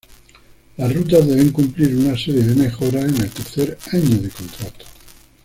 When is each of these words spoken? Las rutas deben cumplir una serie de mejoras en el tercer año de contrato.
Las 0.77 0.91
rutas 0.95 1.27
deben 1.27 1.51
cumplir 1.51 1.95
una 1.95 2.17
serie 2.17 2.41
de 2.41 2.55
mejoras 2.55 3.03
en 3.03 3.17
el 3.21 3.29
tercer 3.29 3.77
año 3.91 4.17
de 4.19 4.29
contrato. 4.31 4.85